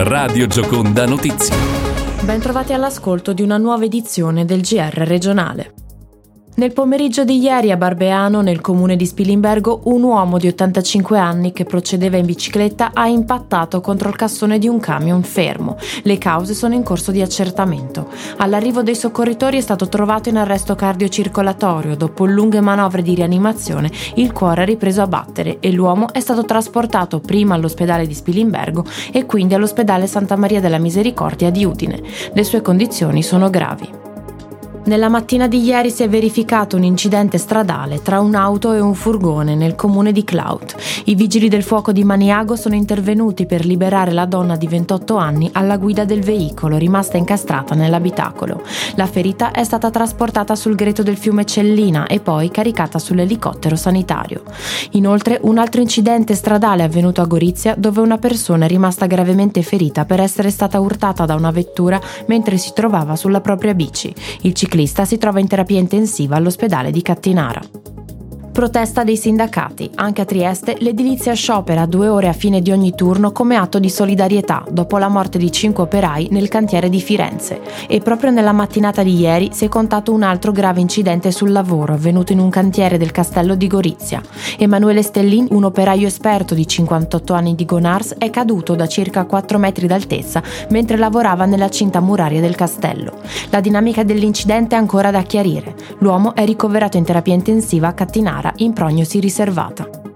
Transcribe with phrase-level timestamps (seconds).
[0.00, 1.56] Radio Gioconda Notizie.
[2.22, 5.72] Bentrovati all'ascolto di una nuova edizione del GR regionale.
[6.58, 11.52] Nel pomeriggio di ieri a Barbeano, nel comune di Spilimbergo, un uomo di 85 anni
[11.52, 15.76] che procedeva in bicicletta ha impattato contro il cassone di un camion fermo.
[16.02, 18.08] Le cause sono in corso di accertamento.
[18.38, 21.94] All'arrivo dei soccorritori è stato trovato in arresto cardiocircolatorio.
[21.94, 26.44] Dopo lunghe manovre di rianimazione, il cuore ha ripreso a battere e l'uomo è stato
[26.44, 32.02] trasportato prima all'ospedale di Spilimbergo e quindi all'ospedale Santa Maria della Misericordia di Udine.
[32.32, 33.97] Le sue condizioni sono gravi.
[34.88, 39.54] Nella mattina di ieri si è verificato un incidente stradale tra un'auto e un furgone
[39.54, 40.76] nel comune di Clout.
[41.04, 45.50] I vigili del fuoco di Maniago sono intervenuti per liberare la donna di 28 anni
[45.52, 48.62] alla guida del veicolo, rimasta incastrata nell'abitacolo.
[48.94, 54.40] La ferita è stata trasportata sul greto del fiume Cellina e poi caricata sull'elicottero sanitario.
[54.92, 59.60] Inoltre, un altro incidente stradale è avvenuto a Gorizia dove una persona è rimasta gravemente
[59.60, 64.14] ferita per essere stata urtata da una vettura mentre si trovava sulla propria bici.
[64.40, 67.60] Il ciclista ciclista si trova in terapia intensiva all'ospedale di Cattinara
[68.58, 69.88] protesta dei sindacati.
[69.94, 73.88] Anche a Trieste l'edilizia sciopera due ore a fine di ogni turno come atto di
[73.88, 77.60] solidarietà dopo la morte di cinque operai nel cantiere di Firenze.
[77.86, 81.92] E proprio nella mattinata di ieri si è contato un altro grave incidente sul lavoro
[81.92, 84.20] avvenuto in un cantiere del castello di Gorizia.
[84.58, 89.56] Emanuele Stellin, un operaio esperto di 58 anni di Gonars, è caduto da circa 4
[89.58, 93.20] metri d'altezza mentre lavorava nella cinta muraria del castello.
[93.50, 95.76] La dinamica dell'incidente è ancora da chiarire.
[95.98, 100.07] L'uomo è ricoverato in terapia intensiva a Cattinara in prognosi riservata.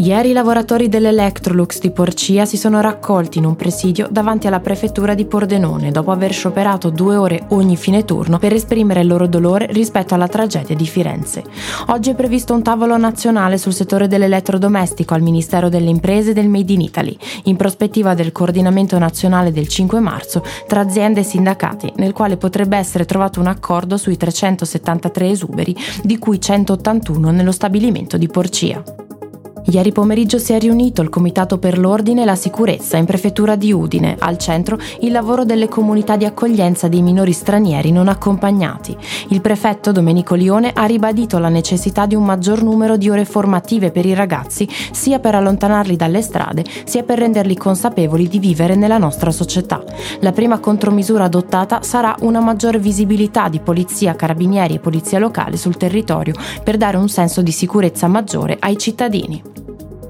[0.00, 5.14] Ieri i lavoratori dell'Electrolux di Porcia si sono raccolti in un presidio davanti alla prefettura
[5.14, 9.66] di Pordenone dopo aver scioperato due ore ogni fine turno per esprimere il loro dolore
[9.72, 11.42] rispetto alla tragedia di Firenze.
[11.88, 16.48] Oggi è previsto un tavolo nazionale sul settore dell'elettrodomestico al Ministero delle Imprese e del
[16.48, 21.94] Made in Italy, in prospettiva del coordinamento nazionale del 5 marzo tra aziende e sindacati,
[21.96, 28.16] nel quale potrebbe essere trovato un accordo sui 373 esuberi, di cui 181 nello stabilimento
[28.16, 29.06] di Porcia.
[29.70, 33.70] Ieri pomeriggio si è riunito il Comitato per l'Ordine e la Sicurezza in prefettura di
[33.70, 38.96] Udine, al centro il lavoro delle comunità di accoglienza dei minori stranieri non accompagnati.
[39.28, 43.90] Il prefetto Domenico Lione ha ribadito la necessità di un maggior numero di ore formative
[43.90, 48.96] per i ragazzi, sia per allontanarli dalle strade, sia per renderli consapevoli di vivere nella
[48.96, 49.84] nostra società.
[50.20, 55.76] La prima contromisura adottata sarà una maggiore visibilità di polizia, carabinieri e polizia locale sul
[55.76, 56.32] territorio
[56.64, 59.57] per dare un senso di sicurezza maggiore ai cittadini.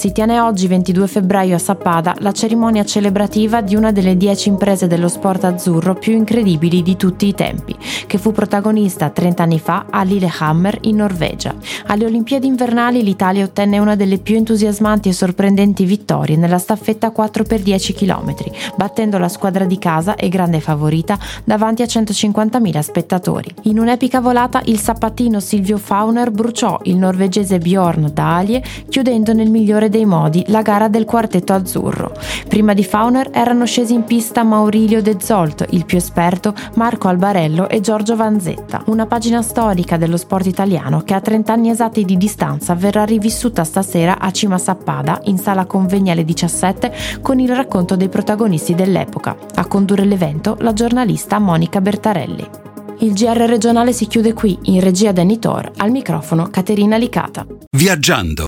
[0.00, 4.86] Si tiene oggi, 22 febbraio, a Sappada la cerimonia celebrativa di una delle dieci imprese
[4.86, 9.88] dello sport azzurro più incredibili di tutti i tempi, che fu protagonista 30 anni fa
[9.90, 11.54] a Lillehammer in Norvegia.
[11.88, 17.94] Alle Olimpiadi invernali l'Italia ottenne una delle più entusiasmanti e sorprendenti vittorie nella staffetta 4x10
[17.94, 18.34] km,
[18.76, 23.54] battendo la squadra di casa e grande favorita davanti a 150.000 spettatori.
[23.64, 29.88] In un'epica volata il sappatino Silvio Fauner bruciò il norvegese Bjorn Dalie, chiudendo nel migliore
[29.90, 32.14] dei modi la gara del quartetto azzurro.
[32.48, 37.68] Prima di Fauner erano scesi in pista Maurilio De Zolt, il più esperto, Marco Albarello
[37.68, 38.82] e Giorgio Vanzetta.
[38.86, 43.64] Una pagina storica dello sport italiano che a 30 anni esatti di distanza verrà rivissuta
[43.64, 49.36] stasera a Cima Sappada, in sala conveniale 17, con il racconto dei protagonisti dell'epoca.
[49.56, 52.48] A condurre l'evento la giornalista Monica Bertarelli.
[53.02, 57.46] Il GR regionale si chiude qui, in regia Denitor, al microfono Caterina Licata.
[57.74, 58.34] Viaggiando